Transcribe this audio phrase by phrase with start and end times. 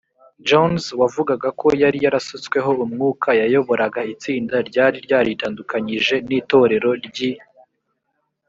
[0.47, 7.31] jones wavugaga ko yari yarasutsweho umwuka yayoboraga itsinda ryari ryaritandukanyije n itorero ry i